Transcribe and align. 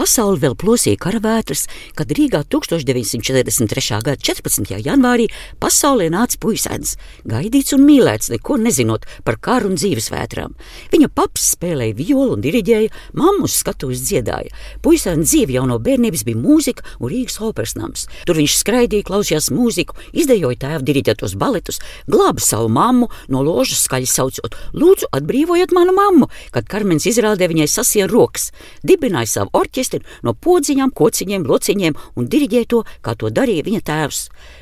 Pasauli 0.00 0.40
vēl 0.40 0.54
plosīja 0.56 0.96
karavētras, 0.96 1.66
kad 1.92 2.08
Rīgā 2.16 2.38
1943. 2.48 3.98
gada 4.00 4.16
14. 4.16 4.70
janvārī 4.80 5.26
pasaulē 5.60 6.06
nāca 6.08 6.38
puisēns, 6.40 6.94
gaidīts 7.28 7.74
un 7.76 7.84
mīlēts, 7.84 8.30
neko 8.32 8.56
nezinot 8.62 9.04
par 9.26 9.36
karu 9.44 9.68
un 9.68 9.76
dzīvesvētrām. 9.76 10.54
Viņa 10.94 11.10
paps 11.12 11.50
spēlēja 11.52 11.98
violu 11.98 12.38
un 12.38 12.44
diriģēja, 12.46 12.88
mammu 13.20 13.44
uz 13.44 13.58
skatuves 13.60 14.00
dziedāja. 14.06 14.54
Puisēns 14.80 15.28
dzīve 15.28 15.58
jau 15.58 15.66
no 15.68 15.76
bērnības 15.76 16.24
bija 16.24 16.40
mūzika 16.46 16.96
un 16.96 17.12
Rīgas 17.12 17.36
operas 17.44 17.76
nams. 17.76 18.06
Tur 18.24 18.40
viņš 18.40 18.56
skraidīja, 18.62 19.04
klausījās 19.10 19.50
mūziku, 19.52 19.98
izdejoja 20.16 20.62
tēva 20.64 20.80
diriģētos 20.80 21.36
baletus, 21.36 21.82
glāba 22.08 22.40
savu 22.40 22.72
mammu, 22.72 23.10
no 23.28 23.44
ložas 23.44 23.84
skaļi 23.84 24.08
saucot: 24.08 24.56
Lūdzu, 24.72 25.12
atbrīvojiet 25.12 25.76
manu 25.76 25.92
mammu! 26.00 26.32
Kad 26.56 26.72
Karmens 26.72 27.04
izrādē 27.12 27.52
viņai 27.52 27.68
sasien 27.68 28.08
rokas, 28.08 28.48
dibināja 28.80 29.34
savu 29.36 29.52
orķestri 29.60 29.89
no 30.26 30.34
podziņām, 30.34 30.92
kociņiem, 30.96 31.46
lociņiem 31.50 31.98
un 32.16 32.28
diriģēja 32.30 32.70
to, 32.70 32.84
kā 33.02 33.16
to 33.18 33.30
darīja 33.34 33.66
viņa 33.66 33.80
tēvs. 33.90 34.20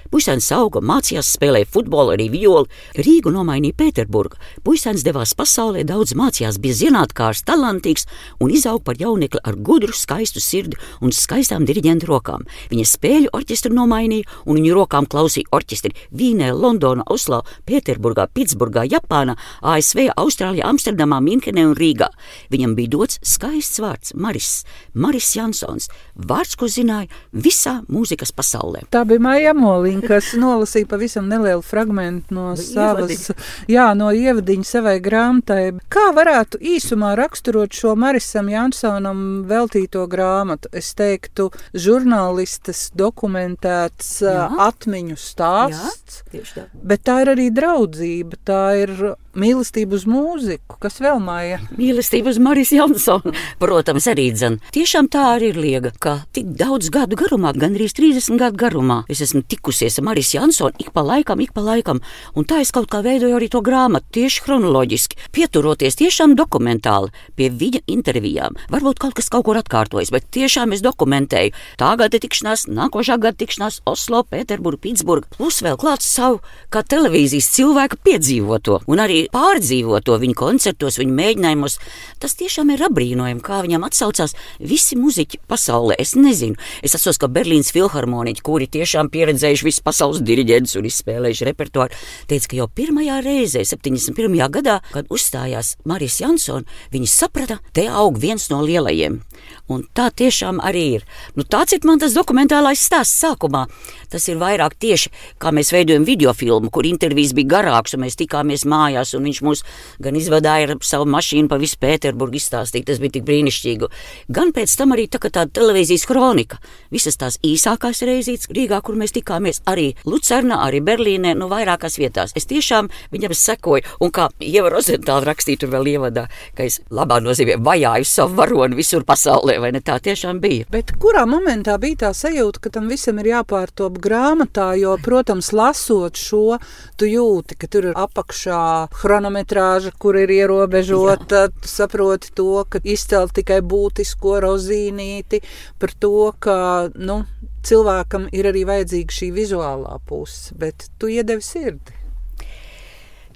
Puisēns 0.08 0.46
auga, 0.56 0.80
mācījās, 0.80 1.34
spēlēja 1.36 1.68
futbolu, 1.68 2.14
arī 2.14 2.28
violi. 2.32 2.70
Rīgu 2.96 3.28
nomainīja 3.34 3.76
Pēterburga. 3.76 4.38
Puisēns 4.64 5.04
devās 5.04 5.34
pasaulē, 5.36 5.82
daudz 5.84 6.14
mācījās, 6.16 6.56
bija 6.62 6.78
zinātnākārs, 6.78 7.44
talantīgs 7.48 8.06
un 8.40 8.52
izauga 8.54 8.86
par 8.88 9.00
jaunekli 9.00 9.42
ar 9.44 9.58
gudru, 9.68 9.92
skaistu 9.92 10.40
sirdi 10.40 10.78
un 11.04 11.12
skaistām 11.12 11.66
diriģentu 11.68 12.08
rokām. 12.08 12.46
Viņa 12.72 12.86
spēļu 12.88 13.32
orķestru 13.36 13.74
nomainīja, 13.76 14.24
un 14.48 14.60
viņu 14.60 14.78
rokām 14.78 15.08
klausīja 15.10 15.52
orķestri 15.52 15.92
Vīnē, 16.16 16.50
Londonā, 16.56 17.04
Oslo, 17.12 17.42
Pēterburgā, 17.68 18.28
Pitsburgā, 18.32 18.86
Japānā, 18.88 19.36
ASV, 19.60 20.08
Austrālijā, 20.16 20.64
Amsterdamā, 20.72 21.20
Minhenē 21.24 21.66
un 21.68 21.76
Rīgā. 21.76 22.08
Viņam 22.52 22.74
bija 22.78 22.94
dots 22.96 23.20
skaists 23.20 23.82
vārds 23.84 24.16
Maris, 24.16 24.64
Maris 24.94 25.34
Jansons, 25.36 25.90
vārds, 26.16 26.56
ko 26.58 26.70
zināja 26.72 27.12
visā 27.32 27.78
mūzikas 27.92 28.32
pasaulē. 28.32 28.86
Tā 28.92 29.04
bija 29.08 29.22
Maija 29.22 29.54
Molīna 29.56 29.97
kas 30.04 30.32
nolasīja 30.38 30.88
pavisam 30.90 31.28
nelielu 31.30 31.62
fragment 31.64 32.32
no 32.34 32.52
savas, 32.58 33.30
jā, 33.70 33.86
no 33.98 34.10
ievadiņa 34.14 34.68
savai 34.68 34.96
grāmatai. 35.04 35.62
Kā 35.92 36.08
varētu 36.16 36.60
īsumā 36.74 37.14
raksturot 37.18 37.74
šo 37.74 37.94
Marisam 37.98 38.50
Jansonam 38.52 39.22
veltīto 39.48 40.06
grāmatu? 40.10 40.70
Es 40.72 40.92
teiktu, 40.98 41.50
žurnālistas 41.74 42.88
dokumentēts 42.98 44.18
jā. 44.26 44.48
atmiņu 44.68 45.18
stāsts, 45.20 46.22
jā, 46.32 46.68
bet 46.72 47.06
tā 47.08 47.22
ir 47.24 47.34
arī 47.36 47.48
draudzība, 47.54 48.42
tā 48.48 48.62
ir 48.84 48.94
mīlestība 49.38 49.96
uz 49.98 50.04
mūziku, 50.08 50.78
kas 50.82 50.98
vēl 51.02 51.20
māja. 51.22 51.60
Mīlestība 51.78 52.32
uz 52.32 52.40
Marijas 52.42 52.72
Jansonu, 52.74 53.32
protams, 53.60 54.08
arī 54.10 54.28
dzen. 54.34 54.58
Tiešām 54.74 55.10
tā 55.12 55.24
arī 55.34 55.52
ir 55.52 55.60
liega, 55.62 55.92
ka 56.02 56.18
tik 56.36 56.50
daudz 56.58 56.90
gadu 56.94 57.18
garumā, 57.18 57.54
gandrīz 57.56 57.94
30 57.96 58.40
gadu 58.40 58.58
garumā, 58.60 58.98
es 59.10 59.22
esmu 59.24 59.44
tikusies 59.46 59.98
ar 60.00 60.08
Marijas 60.10 60.34
Jansonu 60.36 60.78
ik 60.78 60.90
pa 60.94 61.02
laikam, 61.02 61.40
ik 61.40 61.52
pa 61.54 61.62
laikam, 61.64 62.00
un 62.34 62.46
tā 62.48 62.60
es 62.62 62.72
kaut 62.74 62.88
kā 62.90 63.00
veidoju 63.04 63.36
arī 63.38 63.48
to 63.52 63.62
grāmatu 63.64 64.10
tieši 64.18 64.42
chronoloģiski, 64.46 65.18
pieturoties 65.34 65.98
tiešām 65.98 66.34
dokumentāli 66.38 67.12
pie 67.38 67.50
viņa 67.50 67.84
intervijām. 67.90 68.58
Varbūt 68.72 69.00
kaut 69.02 69.16
kas 69.18 69.30
kaut 69.32 69.46
kur 69.48 69.58
atkārtojas, 69.60 70.12
bet 70.14 70.28
tiešām 70.34 70.74
es 70.76 70.82
dokumentēju 70.84 71.54
tā 71.80 71.92
gada 72.00 72.20
tikšanās, 72.20 72.66
nākošā 72.70 73.18
gada 73.22 73.38
tikšanās 73.40 73.82
Oslo, 73.88 74.24
Pēterburga, 74.28 74.82
Pitsburga, 74.88 75.30
plus 75.36 75.62
vēl 75.64 75.78
klāts 75.80 76.10
savu 76.10 76.42
kā 76.72 76.82
televīzijas 76.82 77.50
cilvēku 77.54 78.00
piedzīvoto 78.04 78.82
un 78.88 79.02
arī 79.04 79.27
pārdzīvoto 79.32 80.16
viņa 80.22 80.36
koncertos, 80.38 80.98
viņa 81.00 81.14
mēģinājumos. 81.18 81.78
Tas 82.22 82.36
tiešām 82.38 82.72
ir 82.74 82.84
apbrīnojami, 82.88 83.42
kā 83.44 83.60
viņam 83.64 83.86
atsaucās 83.88 84.34
visi 84.58 84.98
muzeķi 84.98 85.40
pasaulē. 85.50 85.96
Es 86.00 86.14
nezinu, 86.18 86.58
es 86.82 86.96
atceros, 86.98 87.20
ka 87.20 87.30
Berlīnas 87.32 87.72
filharmoniķi, 87.74 88.44
kuri 88.46 88.68
tiešām 88.78 89.12
pieredzējuši 89.14 89.68
visu 89.68 89.84
pasaules 89.86 90.22
diriģents 90.24 90.76
un 90.80 90.88
izspēlējuši 90.90 91.48
repertuāru, 91.50 92.02
teica, 92.30 92.50
ka 92.50 92.60
jau 92.62 92.68
pirmajā 92.80 93.20
reizē, 93.26 93.64
71. 93.68 94.38
gadā, 94.58 94.80
kad 94.92 95.10
uzstājās 95.12 95.76
Marijas 95.88 96.20
Jansona, 96.22 96.78
viņi 96.94 97.10
saprata, 97.12 97.60
te 97.76 97.88
aug 97.88 98.18
viens 98.20 98.48
no 98.52 98.62
lielajiem. 98.64 99.20
Un 99.68 99.84
tā 99.94 100.08
tiešām 100.08 100.62
arī 100.64 100.84
ir. 100.98 101.02
Nu, 101.36 101.44
tāds 101.44 101.74
ir 101.76 101.84
man 101.84 102.00
tas 102.00 102.14
dokumentālais 102.16 102.80
stāsts 102.80 103.20
sākumā. 103.20 103.66
Tas 104.08 104.24
ir 104.32 104.38
vairāk 104.40 104.78
tieši 104.80 105.12
kā 105.42 105.52
mēs 105.52 105.72
veidojam 105.74 106.06
video 106.08 106.32
filmu, 106.36 106.70
kur 106.72 106.86
intervijas 106.88 107.34
bija 107.36 107.52
garāks, 107.58 107.94
un 107.94 108.04
mēs 108.06 108.16
tikāmies 108.18 108.64
mājās, 108.68 109.12
viņš 109.18 109.40
mūs 109.44 109.64
gan 110.02 110.16
izvadīja 110.16 110.70
ar 110.70 110.74
savu 110.84 111.04
mašīnu 111.12 111.50
pa 111.50 111.58
visu 111.60 111.76
Pēterburgu 111.82 112.40
izstāstīt. 112.40 112.86
Tas 112.88 113.02
bija 113.02 113.18
tik 113.18 113.26
brīnišķīgi. 113.28 113.90
Gan 114.32 114.54
pēc 114.56 114.74
tam 114.80 114.96
arī 114.96 115.04
tā, 115.12 115.20
tāda 115.20 115.52
televīzijas 115.58 116.06
kronika. 116.08 116.60
Visas 116.94 117.20
tās 117.20 117.36
īsākās 117.44 118.00
reizītes 118.08 118.48
Rīgā, 118.54 118.80
kur 118.84 118.96
mēs 118.96 119.12
tikāmies, 119.16 119.60
arī 119.68 119.90
Lucernā, 120.08 120.62
arī 120.64 120.80
Berlīnē, 120.84 121.34
nu 121.36 121.50
vairākās 121.52 121.98
vietās. 122.00 122.32
Es 122.38 122.48
tiešām 122.48 122.88
viņam 123.12 123.36
sekoju, 123.36 123.84
un 124.00 124.14
kā 124.14 124.30
Ieva 124.40 124.72
Rozentāla 124.72 125.28
rakstītu 125.28 125.68
vēl 125.68 125.92
ievadā, 125.94 126.28
ka 126.56 126.64
es 126.64 126.80
labā 126.94 127.20
nozīmē 127.20 127.58
vajāju 127.64 128.08
savu 128.08 128.38
varoni 128.38 128.78
visur 128.78 129.04
pasaulē 129.08 129.57
vai 129.62 129.70
ne 129.74 129.80
tā 129.84 129.98
tiešām 130.02 130.40
bija. 130.42 130.66
Bet 130.72 130.92
kurā 131.02 131.24
momentā 131.28 131.76
bija 131.80 132.04
tā 132.06 132.12
sajūta, 132.16 132.62
ka 132.64 132.72
tam 132.74 132.88
visam 132.90 133.20
ir 133.22 133.30
jāpārtop 133.32 133.98
grāmatā, 134.02 134.70
jo, 134.80 134.94
protams, 135.04 135.50
lasot 135.56 136.18
šo, 136.18 136.58
tu 137.00 137.08
jūti, 137.08 137.58
ka 137.58 137.70
tur 137.70 137.90
ir 137.90 137.98
apakšā 137.98 138.62
chronometrāža, 139.00 139.94
kur 139.98 140.18
ir 140.20 140.32
ierobežota, 140.38 141.48
tu 141.52 141.70
saproti 141.70 142.32
to, 142.38 142.64
ka 142.70 142.82
izcelt 142.84 143.34
tikai 143.38 143.60
būtisko 143.60 144.38
rozīnīti, 144.44 145.42
par 145.78 145.94
to, 145.98 146.32
ka, 146.38 146.58
nu, 146.94 147.22
cilvēkam 147.68 148.28
ir 148.32 148.50
arī 148.52 148.64
vajadzīga 148.68 149.20
šī 149.20 149.30
vizuālā 149.36 149.98
puse, 150.08 150.54
bet 150.58 150.90
tu 150.98 151.10
iedevi 151.12 151.44
sirdi. 151.44 151.97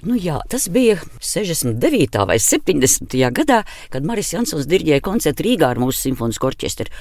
Nu 0.03 0.17
jā, 0.19 0.41
tas 0.51 0.65
bija 0.67 0.97
69. 1.23 2.25
vai 2.27 2.35
70. 2.35 3.13
gadā, 3.31 3.61
kad 3.93 4.03
Maris 4.03 4.33
Jansons 4.33 4.67
diriģēja 4.67 5.03
koncertu 5.05 5.45
Rīgā 5.45 5.69
ar 5.71 5.79
mūsu 5.79 6.09
simfonisko 6.09 6.49
orķestri. 6.49 6.91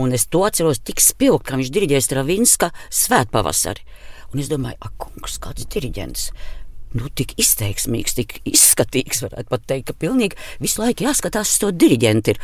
Un 0.00 0.14
es 0.16 0.24
to 0.30 0.46
atceros 0.46 0.80
tik 0.80 1.02
spilgti, 1.04 1.50
ka 1.50 1.58
viņš 1.60 1.72
diriģēja 1.74 2.06
Stravinska 2.06 2.70
svētpavasari. 2.88 3.84
Un 4.32 4.40
es 4.40 4.48
domāju, 4.48 4.78
ak, 4.80 4.94
kungs, 5.04 5.36
kāds 5.42 5.68
diriģents 5.68 6.30
nu, 6.96 7.08
tik 7.14 7.36
izteiksmīgs, 7.40 8.16
tik 8.18 8.36
izskatīgs, 8.48 9.22
varētu 9.24 9.50
pat 9.50 9.66
teikt, 9.70 9.90
ka 9.90 9.96
pilnīgi 10.00 10.38
visu 10.62 10.82
laiku 10.82 11.06
jāskatās 11.06 11.52
uz 11.54 11.60
to 11.62 11.70
diriģentu. 11.74 12.34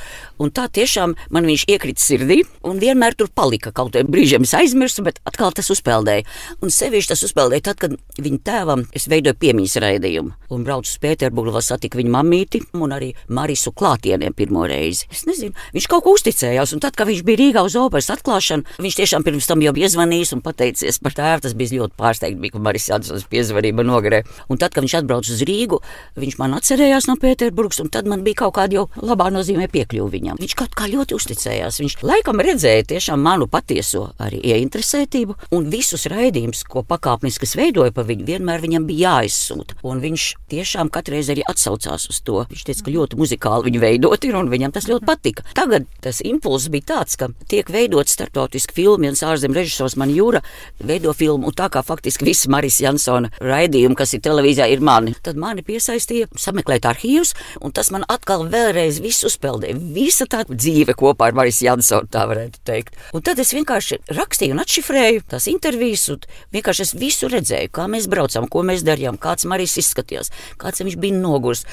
Un 0.42 0.52
tā 0.54 0.66
tiešām 0.72 1.16
man 1.34 1.48
viņš 1.48 1.66
iekrita 1.72 2.02
sirdī 2.02 2.42
un 2.66 2.80
vienmēr 2.82 3.16
tur 3.18 3.30
palika. 3.32 3.72
Kaut 3.76 3.94
kādā 3.94 4.06
brīdī 4.08 4.38
es 4.40 4.54
aizmirsu, 4.56 5.04
bet 5.06 5.20
atkal 5.28 5.54
tas 5.56 5.70
uzpeldēja. 5.72 6.26
Un 6.62 6.72
sevišķi 6.74 7.12
tas 7.12 7.24
uzpeldēja 7.26 7.68
tad, 7.70 7.80
kad 7.82 8.22
viņa 8.22 8.40
tēvam 8.46 8.86
es 8.96 9.08
veidoju 9.10 9.38
piemīs 9.40 9.76
raidījumu. 9.82 10.34
Un 10.54 10.66
braucu 10.66 10.90
uz 10.90 11.00
Pēterburgu, 11.02 11.54
lai 11.56 11.64
satiktu 11.64 12.00
viņa 12.00 12.12
mamīti 12.14 12.62
un 12.76 12.94
arī 12.94 13.12
Marisu 13.28 13.72
klātieniem 13.76 14.34
pirmo 14.36 14.66
reizi. 14.68 15.08
Es 15.12 15.24
nezinu, 15.28 15.56
viņš 15.74 15.88
kaut 15.90 16.06
ko 16.06 16.14
uzticējās. 16.16 16.74
Un 16.76 16.82
tad, 16.84 16.96
kad 16.98 17.10
viņš 17.10 17.24
bija 17.26 17.40
Rīgā 17.42 17.64
uz 17.66 17.76
operas 17.80 18.10
atklāšanu, 18.14 18.78
viņš 18.82 18.98
tiešām 19.00 19.26
pirms 19.26 19.48
tam 19.50 19.64
jau 19.64 19.74
piezvanījis 19.76 20.36
un 20.36 20.44
pateicies 20.44 21.00
par 21.02 21.16
tēvu. 21.16 21.44
Tas 21.46 21.56
bija 21.58 21.82
ļoti 21.82 21.98
pārsteigts, 21.98 22.52
ka 22.52 22.62
Marijas 22.62 22.90
Jansons 22.92 23.26
piezvanīja 23.30 23.76
man 23.80 23.90
nogrē. 23.90 24.22
Un 24.48 24.60
tad, 24.60 24.74
kad 24.74 24.84
viņš 24.84 24.96
atbrauca 25.00 25.32
uz 25.32 25.42
Rīgu, 25.46 25.80
viņš 26.20 26.38
man 26.40 26.56
atcerējās 26.58 27.08
no 27.10 27.16
Pēterburgas, 27.20 27.80
un 27.82 27.90
tad 27.92 28.08
man 28.10 28.24
bija 28.26 28.44
kaut 28.44 28.56
kāda 28.58 28.80
jau 28.80 28.86
labā 29.02 29.28
nozīmē 29.34 29.68
piekļuva 29.72 30.12
viņam. 30.12 30.40
Viņš 30.42 30.56
kaut 30.58 30.76
kā 30.76 30.88
ļoti 30.92 31.16
uzticējās. 31.16 31.80
Viņš 31.82 31.98
laikam 32.06 32.42
redzēja 32.44 32.86
tiešām 32.92 33.22
manu 33.22 33.48
patieso 33.50 34.08
arī 34.22 34.40
ieinteresētību, 34.52 35.36
un 35.56 35.68
visus 35.72 36.06
raidījumus, 36.10 36.64
ko 36.70 36.84
pakāpeniski 36.86 37.48
veidoja 37.56 37.94
pa 37.94 38.04
viņu, 38.06 38.26
vienmēr 38.28 38.62
viņam 38.64 38.86
bija 38.88 39.16
jāizsūta. 39.16 39.78
Un 39.86 40.00
viņš 40.02 40.26
tiešām 40.52 40.90
katreiz 40.92 41.30
arī 41.32 41.44
atsaucās 41.48 42.08
uz 42.10 42.20
to. 42.26 42.42
Viņš 42.50 42.64
teica, 42.68 42.84
ka 42.86 42.94
ļoti 42.94 43.20
muzikāli 43.20 43.68
viņa 43.70 43.82
veidot 43.82 44.26
ir, 44.26 44.36
un 44.38 44.50
viņam 44.52 44.74
tas 44.76 44.88
ļoti 44.90 45.08
patika. 45.08 45.46
Tagad 45.56 45.88
tas 46.04 46.20
impulss 46.26 46.70
bija 46.72 46.90
tāds, 46.92 47.16
ka 47.20 47.30
tiek 47.50 47.70
veidot 47.72 48.10
starptautiski 48.10 48.76
filmu, 48.76 49.06
viens 49.06 49.22
ārzemju 49.26 49.56
režisors 49.56 49.96
man 50.00 50.12
jūra 50.12 50.42
veido 50.78 51.14
filmu, 51.16 51.48
un 51.48 51.56
tā 51.56 51.68
kā 51.72 51.82
faktiski 51.86 52.26
visi 52.28 52.50
Marijas 52.52 52.80
Jansona 52.84 53.32
raidījumi, 53.42 53.96
kas 53.98 54.16
ir 54.16 54.24
televīzijā, 54.26 54.68
ir 54.72 54.82
mani. 54.84 55.14
Tad 55.24 55.38
mani 55.40 55.64
piesaistīja 55.66 56.28
sameklēt 56.40 56.86
arhīvus, 56.88 57.34
un 57.62 57.74
tas 57.76 57.92
man 57.94 58.06
atkal 58.12 58.46
vēlreiz 58.52 59.00
visu 59.04 59.30
uzpeldēja. 59.30 59.78
Visa 59.96 60.28
tā 60.30 60.42
dzīve 60.50 60.96
kopā 60.98 61.30
ar 61.30 61.38
Marijas 61.38 61.62
Jansonu, 61.64 62.10
tā 62.12 62.26
varētu 62.28 62.62
teikt. 62.66 62.98
Un 63.16 63.24
tad 63.26 63.40
es 63.42 63.54
vienkārši 63.56 64.00
rakstīju 64.16 64.56
un 64.56 64.64
atšifrēju 64.64 65.26
tās 65.32 65.48
intervijas, 65.52 66.08
un 66.14 66.26
vienkārši 66.56 66.86
es 66.86 66.96
visu 66.98 67.30
redzēju, 67.32 67.72
kā 67.74 67.86
mēs 67.90 68.10
braucam, 68.10 68.48
ko 68.50 68.64
mēs 68.66 68.84
darījām, 68.86 69.20
kāds 69.22 69.48
Marijas 69.48 69.78
izskatījās, 69.82 70.32
kāds 70.60 70.82
viņš 70.82 70.98
bija 71.02 71.20
nogurs, 71.20 71.66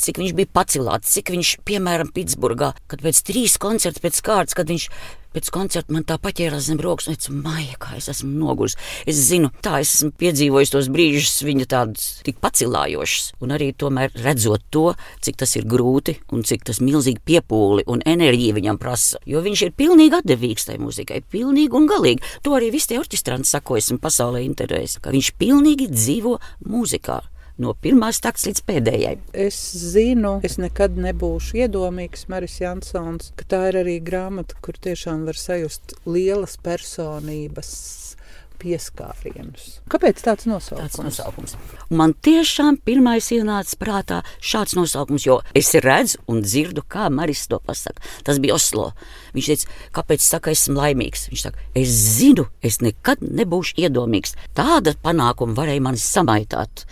cik 0.00 0.20
viņš 0.20 0.36
bija 0.36 0.52
pacilāts, 0.54 1.12
cik 1.14 1.32
viņš, 1.34 1.54
piemēram, 1.68 2.12
Pitsburgā, 2.14 2.72
kad 2.90 3.02
pēc 3.04 3.22
trīs 3.28 3.58
koncertu 3.60 4.02
pēc 4.04 4.22
kārtas, 4.24 4.56
kad 4.56 4.70
viņš 4.72 4.88
pēc 5.34 5.50
koncerta 5.54 5.94
man 5.94 6.04
tā 6.08 6.16
paķērās 6.20 6.68
zem 6.70 6.80
rokas, 6.82 7.08
un 7.08 7.16
es 7.16 7.22
teicu, 7.22 7.36
Maija, 7.44 7.76
kā 7.80 7.96
es 7.98 8.10
esmu 8.12 8.30
noguris. 8.40 8.76
Es 9.08 9.20
zinu, 9.28 9.50
tā 9.64 9.80
es 9.82 9.94
esmu 9.96 10.12
piedzīvojis 10.20 10.74
tos 10.74 10.90
brīžus, 10.92 11.40
viņa 11.46 11.68
tādus 11.70 12.08
tik 12.26 12.40
pacilājošus, 12.42 13.32
un 13.44 13.54
arī 13.56 13.70
tomēr 13.76 14.14
redzot 14.24 14.66
to, 14.74 14.86
cik 15.24 15.40
tas 15.40 15.56
ir 15.58 15.68
grūti 15.70 16.16
un 16.34 16.44
cik 16.46 16.66
tas 16.70 16.82
milzīgi 16.84 17.22
piepūli 17.30 17.86
un 17.90 18.04
enerģija 18.06 18.58
viņam 18.58 18.80
prasa. 18.80 19.20
Jo 19.28 19.44
viņš 19.44 19.66
ir 19.66 19.74
pilnīgi 19.78 20.20
atdevīgs 20.20 20.68
tai 20.68 20.78
muzikai, 20.82 21.22
pilnīgi 21.32 21.76
un 21.76 21.90
galīgi. 21.90 22.36
To 22.46 22.56
arī 22.58 22.72
visi 22.74 22.92
tie 22.92 23.00
orķestranti 23.02 23.50
sakojas 23.50 23.92
un 23.94 24.02
pasaulē 24.02 24.44
intervēs, 24.46 24.98
ka 25.02 25.14
viņš 25.14 25.34
pilnīgi 25.40 25.90
dzīvo 25.94 26.38
mūzikā 26.66 27.20
no 27.62 27.74
pirmās 27.84 28.20
takts 28.24 28.48
līdz 28.48 28.64
pēdējai. 28.68 29.14
Es 29.46 29.58
zinu, 29.94 30.38
es 30.46 30.58
nekad 30.60 30.98
nebūšu 31.00 31.62
iedomīgs, 31.64 32.26
Maris 32.32 32.60
Jansons, 32.62 33.32
ka 33.38 33.48
tā 33.54 33.64
ir 33.70 33.82
arī 33.84 33.98
grāmata, 34.04 34.58
kur 34.64 34.78
tiešām 34.80 35.26
var 35.28 35.38
sajust 35.38 35.98
lielas 36.08 36.56
personības 36.64 37.74
pieskārienus. 38.60 39.80
Kāpēc 39.90 40.20
tāds 40.24 40.46
nosaukums? 40.48 40.96
Tāds 40.96 41.00
nosaukums. 41.00 41.54
Man 41.92 42.14
tiešām 42.26 42.80
pirmais 42.84 43.30
ienāca 43.34 43.78
prātā 43.80 44.20
šāds 44.44 44.76
nosaukums, 44.78 45.26
jo 45.26 45.38
es 45.56 45.72
redzu 45.84 46.20
un 46.30 46.42
dzirdu, 46.44 46.84
kā 46.84 47.08
Maris 47.12 47.46
to 47.50 47.60
pasaka. 47.64 48.04
Tas 48.26 48.40
bija 48.42 48.56
Oslo. 48.58 48.90
Viņš 49.36 49.52
teica, 49.52 49.78
kāpēc 50.00 50.26
saka, 50.26 50.54
esmu 50.54 50.76
laimīgs. 50.80 51.28
Viņš 51.32 51.46
saka, 51.46 51.64
es 51.78 51.94
zinu, 52.18 52.48
es 52.62 52.80
nekad 52.84 53.24
nebūšu 53.24 53.80
iedomīgs. 53.86 54.36
Tāda 54.58 54.96
panākuma 55.04 55.56
varēja 55.58 55.86
mani 55.88 56.02
samaitāt 56.02 56.84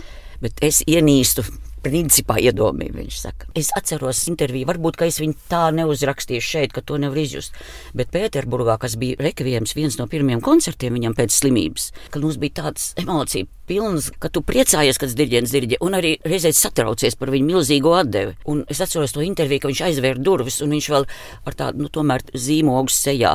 bet 0.43 0.63
es 0.65 0.83
ienīstu 0.87 1.47
principā 1.83 2.39
iedomīgi. 2.43 2.95
Viņš 2.99 3.19
saka, 3.23 3.49
es 3.59 3.71
atceros 3.77 4.25
interviju, 4.31 4.69
varbūt 4.69 5.01
es 5.07 5.21
viņu 5.23 5.37
tā 5.51 5.69
neuzrakstīju 5.75 6.45
šeit, 6.45 6.75
ka 6.75 6.83
to 6.83 6.99
nevar 7.01 7.19
izjust. 7.21 7.55
Bet 7.97 8.11
Pēterburgā, 8.15 8.79
kas 8.83 8.97
bija 9.01 9.19
rekvijams, 9.23 9.77
viens 9.79 9.99
no 10.01 10.09
pirmajiem 10.11 10.43
koncertiem 10.45 10.99
viņam 10.99 11.17
pēc 11.19 11.37
slimības, 11.39 11.93
kad 12.11 12.25
mums 12.25 12.41
bija 12.41 12.63
tādas 12.63 12.93
emocijas. 13.01 13.51
Pilns, 13.69 14.07
ka 14.17 14.31
tu 14.33 14.41
priecājies, 14.49 14.97
kad 14.97 15.13
diriģents 15.13 15.53
diriģē, 15.53 15.79
un 15.85 15.99
arī 15.99 16.15
reizē 16.25 16.55
satraucies 16.57 17.19
par 17.21 17.29
viņu 17.35 17.51
milzīgo 17.51 17.93
atdevi. 17.99 18.33
Un 18.49 18.63
es 18.73 18.81
atceros 18.81 19.13
to 19.13 19.21
interviju, 19.21 19.61
ka 19.61 19.69
viņš 19.69 19.83
aizvēra 19.91 20.25
durvis, 20.25 20.63
un 20.65 20.73
viņš 20.73 20.89
vēl 20.95 21.05
ar 21.45 21.59
tādu, 21.59 21.85
nu, 21.85 22.07
zīmogu 22.33 22.95
sejā 22.95 23.35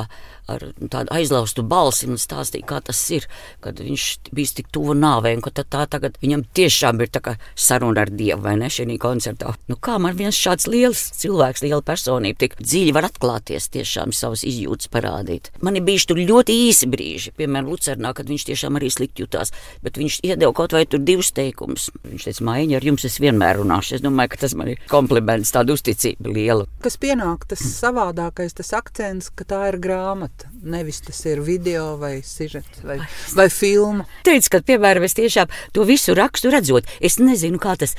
ar 0.50 0.64
tādu 0.92 1.12
aizlaustu 1.14 1.64
balsi 1.66 2.08
un 2.08 2.18
stāstīja, 2.20 2.66
kā 2.68 2.80
tas 2.84 3.00
ir, 3.14 3.26
kad 3.64 3.80
viņš 3.80 4.06
bija 4.34 4.58
tik 4.60 4.70
tuvu 4.74 4.96
nāvei, 4.98 5.34
un 5.36 5.44
ka 5.44 5.52
tā, 5.56 5.84
tagad 5.90 6.18
viņam 6.22 6.44
tiešām 6.56 7.00
ir 7.00 7.12
saruna 7.54 8.04
ar 8.04 8.10
Dievu, 8.12 8.42
vai 8.44 8.56
ne, 8.60 8.68
šajā 8.72 8.98
koncertā. 9.00 9.54
Nu, 9.70 9.78
kā 9.80 9.96
man 10.02 10.16
viens 10.18 10.36
šāds 10.36 10.68
liels 10.68 11.06
cilvēks, 11.20 11.64
liela 11.64 11.80
personība, 11.84 12.38
tik 12.42 12.58
dziļi 12.60 12.92
var 12.96 13.08
atklāties, 13.08 13.70
tiešām 13.72 14.12
savas 14.12 14.44
izjūtas 14.46 14.90
parādīt. 14.92 15.50
Man 15.64 15.78
ir 15.78 15.86
bijuši 15.86 16.10
tur 16.10 16.20
ļoti 16.20 16.56
īsi 16.68 16.88
brīži, 16.90 17.34
piemēram, 17.38 17.70
Lucernā, 17.72 18.12
kad 18.16 18.28
viņš 18.28 18.48
tiešām 18.50 18.78
arī 18.78 18.90
slikti 18.92 19.24
jutās, 19.24 19.54
bet 19.84 19.98
viņš 20.00 20.20
iedeva 20.26 20.52
kaut 20.56 20.76
vai 20.76 20.84
tur 20.90 21.02
divus 21.04 21.32
teikumus. 21.36 21.88
Viņš 22.04 22.28
teica, 22.28 22.46
Maiņa, 22.50 22.78
ar 22.78 22.88
jums 22.90 23.06
es 23.08 23.20
vienmēr 23.22 23.62
runāšu. 23.62 23.96
Es 23.98 24.04
domāju, 24.04 24.34
ka 24.34 24.42
tas 24.44 24.56
man 24.58 24.74
ir 24.74 24.82
kompliments, 24.90 25.54
tāda 25.54 25.76
uzticība 25.76 26.34
liela. 26.34 26.68
Kas 26.84 26.98
pienāk 27.00 27.46
tas 27.50 27.62
savādākais, 27.64 28.56
tas 28.58 28.74
akcents, 28.76 29.30
ka 29.34 29.46
tā 29.48 29.62
ir 29.72 29.80
grāmata 29.82 30.33
grāmata. 30.34 30.48
Nevis 30.62 31.00
tas 31.00 31.24
ir 31.26 31.40
video 31.40 31.96
vai 31.98 32.22
sižets 32.22 32.82
vai, 32.84 32.98
vai 33.34 33.48
filma. 33.50 34.06
Teicu, 34.24 34.50
ka, 34.50 34.62
piemēram, 34.62 35.04
es 35.04 35.14
tiešām 35.14 35.48
to 35.72 35.84
visu 35.84 36.14
rakstu 36.14 36.50
redzot, 36.50 36.86
es 37.00 37.18
nezinu, 37.18 37.58
kā 37.58 37.76
tas 37.76 37.94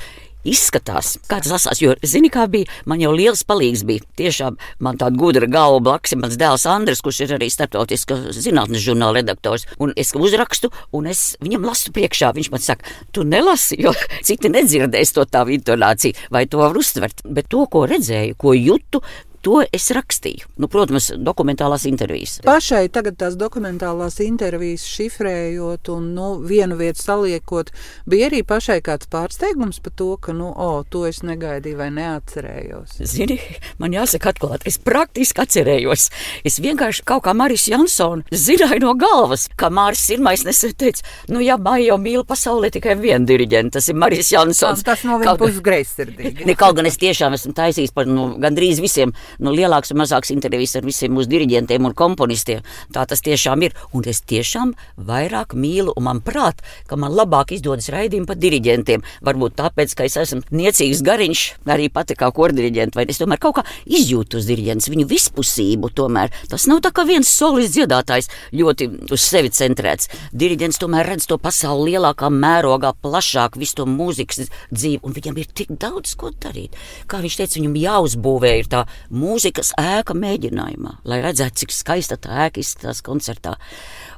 izskatās, 0.46 1.16
kā 1.26 1.40
tas 1.42 1.52
lasās. 1.52 1.80
Jo, 1.82 1.94
zini, 2.06 2.30
kā 2.32 2.46
bija, 2.50 2.70
man 2.86 3.00
jau 3.02 3.12
liels 3.14 3.42
palīgs 3.46 3.84
bija. 3.86 4.04
Tiešām 4.18 4.56
man 4.82 4.98
tāda 5.00 5.18
gudra 5.18 5.48
galva 5.50 5.80
blakus 5.82 6.14
ir 6.14 6.20
mans 6.22 6.36
dēls 6.38 6.66
Andris, 6.70 7.02
kurš 7.04 7.24
ir 7.24 7.34
arī 7.36 7.48
starptautiskas 7.52 8.38
zinātnes 8.44 8.84
žurnāla 8.84 9.20
redaktors. 9.20 9.66
Un 9.82 9.94
es 9.98 10.14
uzrakstu, 10.16 10.70
un 10.96 11.10
es 11.10 11.36
viņam 11.42 11.66
lasu 11.66 11.92
priekšā. 11.96 12.32
Viņš 12.36 12.50
man 12.52 12.62
saka, 12.62 12.86
tu 13.12 13.26
nelasi, 13.26 13.80
jo 13.82 13.94
citi 14.26 14.50
nedzirdēs 14.52 15.14
to 15.16 15.26
tavu 15.30 15.56
intonāciju, 15.56 16.28
vai 16.30 16.46
to 16.50 16.62
var 16.62 16.78
uztvert. 16.78 17.24
Bet 17.26 17.50
to, 17.52 17.64
ko 17.70 17.86
redzēju, 17.90 18.38
ko 18.40 18.54
jutu, 18.56 19.02
To 19.46 19.60
es 19.62 19.84
rakstīju. 19.94 20.48
Nu, 20.58 20.66
protams, 20.66 21.12
dokumentālās 21.22 21.84
intervijas. 21.86 22.40
Pašai 22.42 22.88
tagad 22.90 23.14
tās 23.20 23.36
dokumentālās 23.38 24.18
intervijas 24.24 24.82
šifrējot 24.90 25.86
un 25.94 26.08
nu, 26.16 26.24
vienu 26.42 26.74
vietu 26.80 27.04
saliekot, 27.04 27.70
bija 28.10 28.26
arī 28.26 28.40
pašai 28.46 28.80
kāds 28.82 29.06
pārsteigums 29.12 29.78
par 29.84 29.94
to, 29.94 30.08
ka, 30.18 30.34
nu, 30.34 30.48
o, 30.50 30.82
to 30.90 31.04
es 31.06 31.22
negaidīju 31.22 31.78
vai 31.78 31.92
neatcerējos. 31.94 32.96
Zini, 33.06 33.36
man 33.78 33.94
jāsaka 33.94 34.32
atklāt, 34.32 34.66
es 34.66 34.80
praktiski 34.82 35.44
atcerējos. 35.44 36.08
Es 36.46 36.58
vienkārši 36.64 37.06
kaut 37.06 37.22
kā 37.28 37.36
Marijas 37.38 37.68
Jansona 37.70 38.26
zināju 38.34 38.82
no 38.82 38.96
galvas, 38.98 39.46
ka 39.54 39.70
Māris 39.70 40.02
Sirmais 40.08 40.42
nesen 40.48 40.74
teica, 40.74 41.06
nu, 41.30 41.38
ja 41.44 41.54
Maija 41.54 41.94
mīl 42.02 42.26
pasaulē 42.26 42.72
tikai 42.74 42.98
vienu 42.98 43.30
diriģentu, 43.30 43.76
tas 43.78 43.86
ir 43.94 44.00
Marijas 44.02 44.34
Jansons. 44.34 44.82
Tas 44.90 45.06
no 45.06 45.20
viņa 45.22 45.38
puses 45.38 45.62
greizsirdīgi. 45.62 46.50
Kaut 46.58 46.80
gan 46.80 46.90
es 46.90 46.98
tiešām 46.98 47.38
esmu 47.38 47.54
taisījis 47.54 47.94
par 47.94 48.10
nu, 48.10 48.32
gandrīz 48.42 48.82
visiem 48.82 49.14
nu, 49.38 49.52
lielāks 49.54 49.92
un 49.92 50.00
mazāks 50.02 50.32
intervijas 50.34 50.76
ar 50.78 50.86
visiem 50.86 51.14
mūsu 51.16 51.30
diriģentiem 51.30 51.88
un 51.88 51.94
komponistiem. 51.96 52.64
Tā 52.94 53.06
tas 53.08 53.22
tiešām 53.24 53.64
ir. 53.66 53.76
Un 53.96 54.06
es 54.08 54.22
tiešām 54.26 54.74
vairāk 54.96 55.54
mīlu, 55.56 55.94
un 55.96 56.06
man 56.08 56.22
prāt, 56.24 56.62
ka 56.88 56.98
man 57.00 57.14
labāk 57.16 57.54
izdodas 57.56 57.88
raidījumi 57.92 58.28
par 58.28 58.38
diriģentiem. 58.40 59.04
Varbūt 59.26 59.56
tāpēc, 59.60 59.94
ka 59.96 60.06
es 60.08 60.18
esmu 60.20 60.42
niecīgs 60.54 61.02
gariņš, 61.06 61.44
arī 61.76 61.88
pati 61.92 62.16
kā 62.18 62.30
kordiriģents, 62.34 62.96
vai 62.96 63.06
es 63.08 63.20
tomēr 63.20 63.40
kaut 63.42 63.58
kā 63.60 63.66
izjūtu 63.86 64.40
uz 64.40 64.48
diriģents, 64.50 64.90
viņu 64.92 65.08
vispusību. 65.10 65.92
Tomēr. 65.96 66.32
Tas 66.50 66.66
nav 66.68 66.82
tā 66.84 66.92
kā 66.92 67.06
viens 67.08 67.30
solis 67.30 67.72
dziedātājs 67.74 68.28
ļoti 68.56 68.88
uz 69.14 69.22
sevi 69.22 69.52
centrēts. 69.54 70.10
Diriģents 70.36 70.80
tomēr 70.82 71.08
redz 71.12 71.28
to 71.30 71.38
pasauli 71.40 71.94
lielākā 71.94 72.30
mērogā, 72.32 72.92
plašāk, 73.02 73.56
visu 73.60 73.80
to 73.80 73.86
mūzikas 73.88 74.50
dzīvi, 74.72 75.00
un 75.06 75.16
viņam 75.16 75.40
ir 75.40 75.50
tik 75.56 75.72
daudz 75.80 76.16
ko 76.18 76.32
darīt. 76.42 76.76
Kā 77.10 77.22
viņš 77.24 77.38
teica, 77.40 77.58
viņam 77.60 77.78
jāuzbūvē 77.80 78.52
ir 78.60 78.70
tā 78.72 78.84
mūzika 79.10 79.25
mūzikas 79.26 79.74
ēka 79.80 80.14
mēģinājumā, 80.16 81.00
lai 81.08 81.20
redzētu, 81.24 81.64
cik 81.64 81.74
skaista 81.74 82.18
tā 82.20 82.46
ēka 82.46 82.62
izskatās 82.62 83.02
koncertā. 83.06 83.56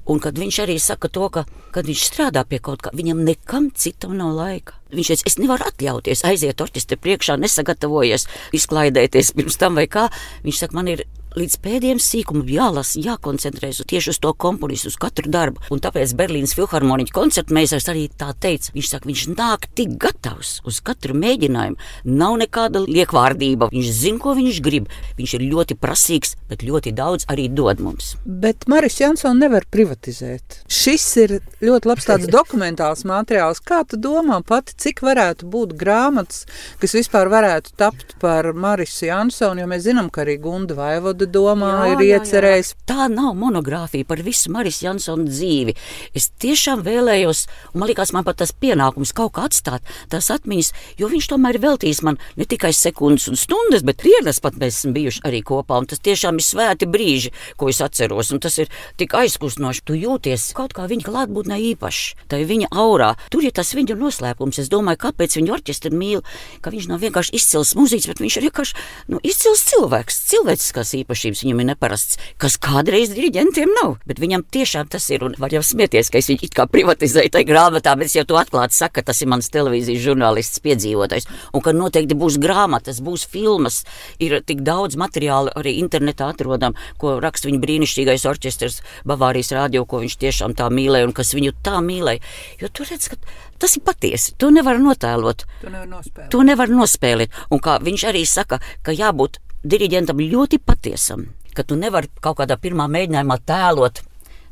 Un 0.09 0.23
kad 0.25 0.39
viņš 0.41 0.61
arī 0.65 0.79
saka 0.81 1.11
to, 1.13 1.27
ka, 1.33 1.45
kad 1.75 1.89
viņš 1.89 2.05
strādā 2.09 2.45
pie 2.49 2.61
kaut 2.65 2.85
kā, 2.85 2.93
viņam 2.97 3.21
nekam 3.27 3.69
citam 3.77 4.17
nav 4.17 4.33
laika. 4.37 4.79
Viņš 4.95 5.11
teica, 5.13 5.29
es 5.29 5.37
nevaru 5.41 5.69
atļauties 5.69 6.25
aiziet 6.25 6.65
orķestra 6.65 6.97
priekšā, 7.01 7.37
nesagatavojies, 7.43 8.25
izklaidēties 8.57 9.35
pirms 9.37 9.61
tam 9.61 9.77
vai 9.77 9.85
kā. 9.91 10.07
Viņš 10.47 10.63
saka, 10.65 10.79
man 10.81 10.89
ir 10.95 11.05
līdz 11.37 11.57
pēdējiem 11.65 12.01
sīkumam 12.03 12.49
jālasa, 12.51 13.01
jākoncentrējas 13.05 13.83
tieši 13.89 14.13
uz 14.15 14.21
to 14.23 14.33
komponistu, 14.33 14.93
uz 14.93 14.97
katru 15.01 15.31
darbu. 15.33 15.63
Un 15.75 15.83
tāpēc 15.83 16.15
Berlīnas 16.19 16.55
filharmoniķa 16.57 17.15
koncertmeistars 17.15 17.89
arī 17.93 18.07
tā 18.09 18.31
teica. 18.41 18.73
Viņš 18.75 18.91
saka, 18.93 19.09
viņš 19.11 19.25
nāk 19.35 19.69
tik 19.79 19.97
gatavs 20.01 20.59
uz 20.69 20.81
katru 20.85 21.17
mēģinājumu. 21.19 21.79
Nav 22.09 22.39
nekāda 22.43 22.83
liekvārdība. 22.87 23.71
Viņš 23.75 23.91
zina, 24.01 24.23
ko 24.23 24.35
viņš 24.39 24.63
grib. 24.65 24.89
Viņš 25.19 25.37
ir 25.39 25.47
ļoti 25.53 25.79
prasīgs, 25.81 26.35
bet 26.51 26.65
ļoti 26.67 26.95
daudz 26.97 27.29
arī 27.31 27.49
dod 27.53 27.83
mums. 27.85 28.15
Bet 28.25 28.69
Maris 28.71 28.99
Jansons 29.03 29.39
nevar 29.39 29.67
privatizēt. 29.71 30.63
Šis 30.73 31.07
ir 31.25 31.37
ļoti 31.65 31.93
labs 31.93 32.09
tāds 32.09 32.31
dokumentāls 32.37 33.05
materiāls. 33.09 33.63
Kā 33.65 33.83
tu 33.89 34.01
domā 34.01 34.41
pati, 34.47 34.77
cik 34.79 35.03
varētu 35.07 35.49
būt 35.51 35.77
grāmatas, 35.79 36.47
kas 36.83 36.97
vispār 36.97 37.31
varētu 37.33 37.75
tapt 37.79 38.17
par 38.23 38.51
Marisu 38.57 39.09
Jansonu, 39.09 39.63
jo 39.63 39.71
mēs 39.71 39.85
zinām, 39.87 40.11
ka 40.13 40.25
arī 40.25 40.39
Gunda 40.43 40.77
Vaivoda 40.79 41.18
domā, 41.27 41.71
jā, 41.89 41.97
ir 41.97 42.05
iecerējis. 42.15 42.75
Tā 42.89 43.09
nav 43.11 43.35
monogrāfija 43.39 44.07
par 44.09 44.23
visu 44.23 44.53
Marijas 44.55 44.83
Jansona 44.85 45.27
dzīvi. 45.29 45.75
Es 46.17 46.29
tiešām 46.41 46.85
vēlējos, 46.87 47.45
un 47.73 47.83
man 47.83 47.91
liekas, 47.91 48.13
man 48.15 48.27
pat 48.27 48.39
tas 48.43 48.53
pienākums 48.55 49.13
kaut 49.17 49.35
kā 49.37 49.49
atstāt 49.49 49.83
tās 50.13 50.31
atmiņas, 50.31 50.71
jo 51.01 51.11
viņš 51.11 51.29
tomēr 51.33 51.59
ir 51.59 51.65
veltījis 51.65 52.03
man 52.07 52.21
ne 52.39 52.47
tikai 52.49 52.71
sekundes 52.77 53.29
un 53.29 53.39
stundas, 53.41 53.85
bet 53.87 54.05
dienas 54.07 54.39
pat 54.45 54.59
mēs 54.61 54.79
esam 54.79 54.95
bijuši 54.97 55.25
arī 55.29 55.43
kopā. 55.43 55.81
Un 55.83 55.91
tas 55.91 56.03
tiešām 56.05 56.39
ir 56.39 56.47
svēti 56.47 56.89
brīži, 56.89 57.35
ko 57.59 57.69
es 57.73 57.83
atceros, 57.85 58.33
un 58.33 58.43
tas 58.45 58.59
ir 58.63 58.71
tik 59.01 59.17
aizkustinoši. 59.19 59.85
Tu 59.89 59.99
jūties 60.05 60.53
kaut 60.57 60.77
kā 60.77 60.87
viņa 60.91 61.09
klātbūtnē 61.09 61.59
īpaši, 61.75 62.29
tā 62.31 62.43
ir 62.43 62.49
viņa 62.51 62.71
aurā. 62.71 63.15
Tur 63.33 63.45
ir 63.47 63.57
tas 63.57 63.75
viņa 63.75 63.99
noslēpums. 63.99 64.63
Es 64.63 64.71
domāju, 64.73 65.03
kāpēc 65.09 65.39
viņa 65.39 65.55
orķestri 65.59 65.95
mīl, 65.95 66.25
ka 66.63 66.73
viņš 66.75 66.89
nav 66.93 67.03
vienkārši 67.03 67.35
izcils 67.39 67.75
mūziķis, 67.79 68.11
bet 68.13 68.23
viņš 68.23 68.39
ir 68.39 68.49
vienkārši 68.49 68.87
nu, 69.13 69.21
izcils 69.27 69.65
cilvēks, 69.69 70.23
cilvēciskās 70.31 70.95
īpašības 71.03 71.08
īpašības 71.09 71.43
viņam 71.43 71.63
ir 71.63 71.69
neparasts, 71.73 72.19
kas 72.39 72.59
kādreiz 72.61 73.13
diriģentiem 73.15 73.73
nav. 73.81 73.97
Bet 74.07 74.21
viņam 74.21 74.45
tiešām 74.45 74.89
tas 74.93 75.09
ir, 75.11 75.25
un 75.25 75.35
var 75.39 75.53
jau 75.53 75.63
smieties, 75.65 76.11
ka 76.11 76.19
es 76.21 76.29
viņu 76.29 76.45
it 76.45 76.55
kā 76.55 76.69
privatizēju 76.69 77.33
tajā 77.33 77.49
grāmatā, 77.49 77.97
bet 77.97 78.11
es 78.11 78.17
jau 78.17 78.27
to 78.29 78.37
atklāti 78.37 78.77
saku, 78.77 78.99
ka 78.99 79.09
tas 79.09 79.23
ir 79.23 79.31
mans 79.33 79.49
televīzijas 79.49 80.05
žurnālists 80.05 80.61
piedzīvotais, 80.65 81.29
un 81.55 81.65
ka 81.65 81.73
noteikti 81.73 82.19
būs 82.19 82.39
grāmatas, 82.43 83.01
būs 83.01 83.27
filmas, 83.29 83.85
ir 84.21 84.39
tik 84.45 84.63
daudz 84.67 84.99
materiālu 85.01 85.53
arī 85.57 85.79
internetā 85.81 86.31
atrodam, 86.35 86.77
ko 87.01 87.19
raksta 87.23 87.49
viņa 87.49 87.63
brīnišķīgais 87.65 88.29
orķestrs 88.29 88.81
Bavārijas 89.09 89.55
rādio, 89.57 89.85
ko 89.89 90.03
viņš 90.05 90.19
tiešām 90.21 90.57
tā 90.59 90.69
mīlēja 90.73 91.09
un 91.09 91.17
kas 91.17 91.35
viņu 91.37 91.57
tā 91.65 91.81
mīlēja. 91.85 92.25
Jo 92.61 92.73
tu 92.73 92.89
redz, 92.89 93.13
ka 93.13 93.21
Tas 93.59 93.75
ir 93.75 93.83
patiesi. 93.83 94.37
To 94.39 94.53
nevar 94.55 94.79
notēlot. 94.79 95.43
To 95.65 95.71
nevar 95.73 95.89
nospēlēt. 95.91 96.31
To 96.31 96.43
nevar 96.47 96.71
nospēlēt. 96.71 97.39
Un 97.51 97.59
kā 97.59 97.81
viņš 97.83 98.05
arī 98.07 98.23
saka, 98.23 98.61
ka 98.87 98.95
jābūt 98.95 99.41
diriģentam 99.65 100.21
ļoti 100.23 100.61
patiesam, 100.63 101.27
ka 101.55 101.65
tu 101.67 101.79
nevari 101.79 102.11
kaut 102.23 102.39
kādā 102.41 102.59
pirmā 102.61 102.87
mēģinājumā 102.91 103.39
tēlot 103.49 104.03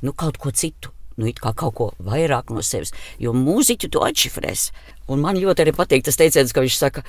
nu, 0.02 0.12
kaut 0.12 0.38
ko 0.42 0.50
citu. 0.50 0.92
Nu, 1.16 1.30
kā 1.32 1.54
kaut 1.56 1.72
ko 1.78 1.84
vairāk 2.04 2.50
no 2.52 2.60
sevis, 2.60 2.92
jo 3.16 3.32
mūziķu 3.32 3.88
tu 3.88 4.02
atšifrēsi. 4.04 4.74
Un 5.08 5.22
man 5.24 5.38
ļoti 5.40 5.64
arī 5.64 5.72
patīk 5.72 6.04
tas 6.04 6.18
teiciens, 6.20 6.52
ka 6.52 6.60
viņš 6.60 6.76
saka, 6.76 7.04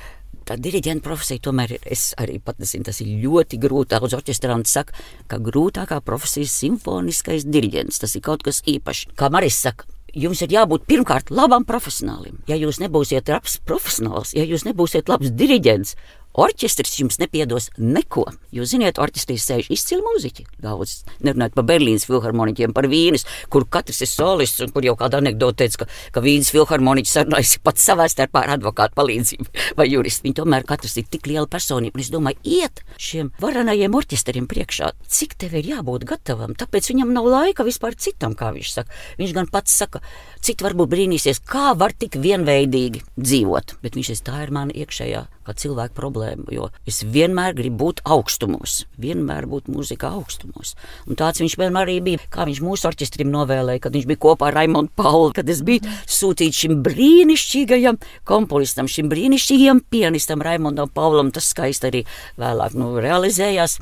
tā 0.47 0.55
diriģenta 0.55 1.03
profesija 1.03 1.43
tomēr 1.43 1.73
ir, 1.75 1.83
es 1.83 2.13
arī 2.15 2.37
pat 2.39 2.61
nezinu, 2.63 2.87
tas 2.87 3.01
ir 3.03 3.09
ļoti 3.25 3.59
grūti. 3.59 3.91
Daudz 3.91 4.15
orķestranti 4.15 4.71
saka, 4.71 4.95
ka 5.27 5.41
grūtākā 5.43 5.99
profesija 6.07 6.47
ir 6.47 6.53
simfoniskais 6.53 7.43
diriģents. 7.51 7.99
Tas 7.99 8.15
ir 8.15 8.23
kaut 8.23 8.47
kas 8.47 8.61
īpašs. 8.63 9.11
Kā 9.19 9.27
Maris 9.33 9.59
saka, 9.59 9.89
jums 10.15 10.41
ir 10.45 10.55
jābūt 10.55 10.87
pirmkārt 10.87 11.33
labam 11.33 11.67
profesionālim. 11.67 12.39
Ja 12.47 12.55
jūs 12.55 12.79
nebūsiet 12.79 13.27
labs 13.27 13.59
profesionāls, 13.67 14.31
ja 14.37 14.47
jūs 14.47 14.63
nebūsiet 14.69 15.11
labs 15.11 15.35
diriģents, 15.35 15.97
Orķestris 16.37 16.99
jums 16.99 17.17
nepiedos 17.17 17.71
neko. 17.81 18.27
Jūs 18.53 18.69
zināt, 18.75 18.99
orķestrī 19.01 19.39
sēž 19.41 19.71
izcili 19.73 20.03
mūziķi. 20.05 20.43
Daudz 20.61 20.99
nerunājot 21.25 21.55
par 21.57 21.65
Berlīnas 21.65 22.05
filharmoniķiem, 22.05 22.75
par 22.77 22.85
Vīnes, 22.91 23.25
kur 23.49 23.65
katrs 23.73 24.03
ir 24.05 24.09
solists, 24.11 24.61
un 24.61 24.69
kur 24.75 24.85
jau 24.85 24.93
kāda 24.99 25.17
anekdote 25.17 25.63
teica, 25.63 25.81
ka, 25.81 25.87
ka 26.13 26.21
Vīnes 26.21 26.51
filharmoniķis 26.53 27.15
sarunājas 27.17 27.55
pats 27.65 27.87
savā 27.89 28.05
starpā 28.11 28.43
ar 28.45 28.53
advokātu 28.57 28.93
palīdzību 28.99 29.47
vai 29.79 29.87
juristu. 29.89 30.27
Viņi 30.27 30.37
tomēr 30.37 30.67
katrs 30.69 30.93
ir 31.01 31.07
tik 31.09 31.25
liela 31.31 31.49
personība. 31.49 31.97
Un 31.97 32.05
es 32.05 32.11
domāju, 32.13 32.37
iet 32.45 32.83
šiem 33.01 33.31
varenajiem 33.41 33.97
orķestriem 33.97 34.45
priekšā, 34.51 34.91
cik 35.09 35.33
tev 35.41 35.55
ir 35.57 35.71
jābūt 35.71 36.05
gatavam. 36.11 36.53
Tāpēc 36.59 36.91
viņam 36.91 37.15
nav 37.17 37.31
laika 37.33 37.65
vispār 37.65 37.97
citam, 37.97 38.37
kā 38.37 38.51
viņš 38.53 38.75
saka. 38.75 39.01
Viņš 39.17 39.33
gan 39.39 39.49
pats 39.49 39.73
saka, 39.73 40.03
citi 40.37 40.65
varbūt 40.67 40.93
brīnīsies, 40.93 41.41
kā 41.49 41.73
var 41.73 41.97
tik 41.97 42.19
vienveidīgi 42.21 43.01
dzīvot. 43.17 43.79
Bet 43.81 43.97
viņš 43.97 44.13
ir 44.13 44.23
tā 44.29 44.43
ir 44.45 44.53
mana 44.53 44.77
iekšējā 44.77 45.25
kā 45.47 45.55
cilvēka 45.57 45.95
problēma, 45.97 46.47
jo 46.51 46.67
es 46.89 47.01
vienmēr 47.07 47.55
gribu 47.57 47.79
būt 47.85 48.03
augstumos, 48.05 48.81
vienmēr 48.99 49.47
būt 49.49 49.69
mūzikā 49.71 50.11
augstumos. 50.19 50.75
Un 51.07 51.19
tāds 51.19 51.41
viņš 51.43 51.57
vienmēr 51.61 51.87
arī 51.87 51.97
bija, 52.03 52.23
kā 52.33 52.47
viņš 52.49 52.61
mūsu 52.65 52.89
orķestrim 52.91 53.31
novēlēja, 53.31 53.85
kad 53.85 53.95
viņš 53.95 54.09
bija 54.09 54.23
kopā 54.27 54.49
ar 54.49 54.59
Raimondu 54.59 54.93
Pauli, 54.99 55.33
kad 55.37 55.49
es 55.49 55.63
biju 55.65 55.87
sūtīts 56.03 56.65
šim 56.65 56.81
brīnišķīgajam 56.85 58.01
komponistam, 58.27 58.91
šim 58.91 59.11
brīnišķīgajam 59.13 59.83
pianistam 59.91 60.43
Raimondam 60.43 60.91
Paulam, 60.93 61.31
tas 61.31 61.49
skaisti 61.53 61.91
arī 61.91 62.05
vēlāk 62.41 62.75
nu, 62.77 62.95
realizējās. 63.03 63.79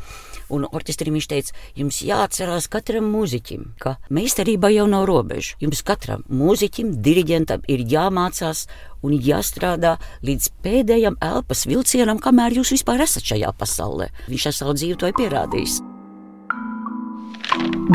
Un 0.55 0.67
orķestrim 0.69 1.15
viņš 1.17 1.27
teica, 1.31 1.55
jums 1.75 2.01
jāatcerās 2.05 2.69
katram 2.71 3.09
mūziķim, 3.12 3.74
ka 3.81 3.97
meistarība 4.13 4.71
jau 4.74 4.85
nav 4.91 5.07
robeža. 5.09 5.57
Jums 5.63 5.83
katram 5.85 6.24
mūziķim, 6.31 6.93
diriģentam 7.05 7.65
ir 7.71 7.83
jāmācās 7.91 8.65
un 9.05 9.17
jāstrādā 9.19 9.95
līdz 10.25 10.51
pēdējam 10.65 11.19
elpas 11.24 11.65
vilcienam, 11.69 12.21
kamēr 12.24 12.57
jūs 12.59 12.74
vispār 12.77 13.03
esat 13.05 13.27
šajā 13.33 13.51
pasaulē. 13.59 14.09
Viņš 14.31 14.47
ar 14.51 14.57
savu 14.62 14.77
dzīvi 14.79 14.97
to 15.01 15.12
ir 15.12 15.19
pierādījis. 15.19 15.81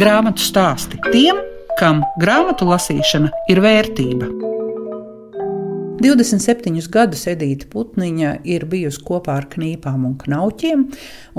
Grāmatu 0.00 0.44
stāsti 0.44 1.00
tiem, 1.10 1.40
kam 1.80 2.04
grāmatu 2.20 2.68
lasīšana 2.68 3.32
ir 3.50 3.64
vērtība. 3.64 4.49
27 6.00 6.88
gadus 6.88 7.26
Edīta 7.28 7.66
Putniņa 7.68 8.30
ir 8.48 8.64
bijusi 8.70 9.02
kopā 9.04 9.34
ar 9.36 9.46
knīpām 9.52 10.06
un 10.08 10.14
knauķiem, 10.20 10.86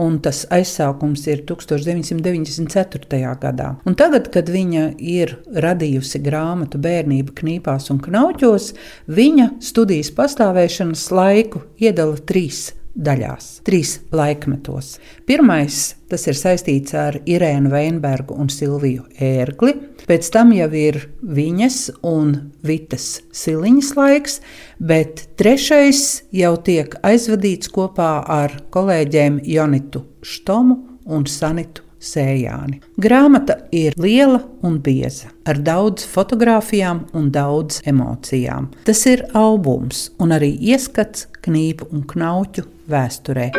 un 0.03 0.19
tas 0.21 0.43
aizsākums 0.53 1.25
ir 1.31 1.41
1994. 1.49 3.37
gadā. 3.41 3.69
Un 3.89 3.95
tagad, 3.97 4.29
kad 4.33 4.49
viņa 4.53 4.83
ir 5.01 5.33
radījusi 5.65 6.21
grāmatu 6.21 6.77
Bērnība 6.81 7.33
knīpās 7.41 7.89
un 7.93 7.99
knauķos, 8.05 8.73
viņa 9.09 9.47
studijas 9.65 10.13
pastāvēšanas 10.19 11.09
laiku 11.15 11.65
iedala 11.81 12.17
trīs 12.21 12.80
daļās, 12.95 13.61
trīs 13.67 13.97
laikmetos. 14.15 14.95
Pirmais 15.27 15.81
tas 16.11 16.25
ir 16.27 16.37
saistīts 16.37 16.95
ar 16.97 17.17
Irēnu 17.29 17.71
Veinbergu 17.71 18.35
un 18.35 18.49
Silviju 18.51 19.05
Ērgli. 19.21 19.75
Pēc 20.07 20.31
tam 20.33 20.51
jau 20.55 20.67
ir 20.75 20.97
viņas 21.23 21.77
un 22.07 22.33
Vitas 22.67 23.21
Siliņas 23.31 23.93
laiks, 23.99 24.41
bet 24.79 25.27
trešais 25.39 26.23
jau 26.35 26.55
tiek 26.65 26.97
aizvadīts 27.05 27.71
kopā 27.71 28.11
ar 28.27 28.59
kolēģiem 28.73 29.39
Jonitu 29.47 30.03
Štomu 30.25 30.81
un 31.05 31.25
Sanitu 31.29 31.85
Sējāni. 32.01 32.79
Grāmata 32.97 33.59
ir 33.75 33.93
liela 34.01 34.39
un 34.65 34.79
bieza, 34.81 35.29
ar 35.45 35.61
daudz 35.61 36.07
fotografijām 36.09 37.03
un 37.17 37.29
daudz 37.33 37.83
emocijām. 37.85 38.71
Tas 38.87 39.05
ir 39.09 39.27
albums 39.37 40.07
un 40.21 40.33
arī 40.33 40.55
ieskats 40.73 41.27
knīpu 41.45 41.91
un 41.93 42.05
knauķu 42.09 42.65
vēsturē. 42.91 43.49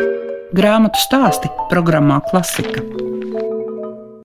Grāmatu 0.53 1.01
stāsti 1.01 1.49
programmā 1.71 2.21
Klasika. 2.29 2.83